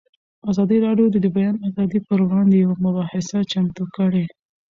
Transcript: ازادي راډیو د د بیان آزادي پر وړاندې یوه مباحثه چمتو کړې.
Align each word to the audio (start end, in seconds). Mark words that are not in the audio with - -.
ازادي 0.51 0.77
راډیو 0.85 1.07
د 1.11 1.15
د 1.25 1.27
بیان 1.37 1.55
آزادي 1.67 1.99
پر 2.07 2.19
وړاندې 2.27 2.55
یوه 2.63 2.75
مباحثه 2.85 3.39
چمتو 3.51 3.83
کړې. 3.95 4.25